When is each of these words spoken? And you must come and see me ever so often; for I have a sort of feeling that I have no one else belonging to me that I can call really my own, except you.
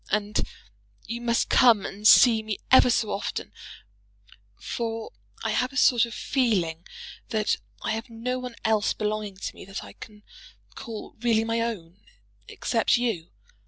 And 0.09 0.47
you 1.05 1.21
must 1.21 1.47
come 1.47 1.85
and 1.85 2.07
see 2.07 2.41
me 2.41 2.57
ever 2.71 2.89
so 2.89 3.11
often; 3.11 3.51
for 4.59 5.11
I 5.43 5.51
have 5.51 5.71
a 5.71 5.77
sort 5.77 6.07
of 6.07 6.15
feeling 6.15 6.87
that 7.29 7.57
I 7.83 7.91
have 7.91 8.09
no 8.09 8.39
one 8.39 8.55
else 8.65 8.93
belonging 8.93 9.37
to 9.37 9.53
me 9.53 9.63
that 9.65 9.83
I 9.83 9.93
can 9.93 10.23
call 10.73 11.13
really 11.19 11.43
my 11.43 11.59
own, 11.61 11.99
except 12.47 12.97
you. 12.97 13.29